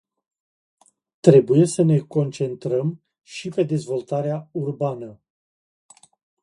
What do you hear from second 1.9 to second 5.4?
concentrăm și pe dezvoltarea urbană.